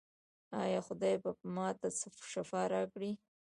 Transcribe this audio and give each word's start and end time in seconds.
ایا 0.63 0.81
خدای 0.87 1.15
به 1.23 1.31
ما 1.55 1.67
ته 1.79 1.87
شفا 2.31 2.61
راکړي؟ 2.73 3.11